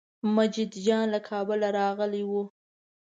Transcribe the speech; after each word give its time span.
مجید 0.35 0.71
جان 0.85 1.05
له 1.13 1.19
کابله 1.29 1.67
راغلی 1.79 2.23
و. 2.29 2.31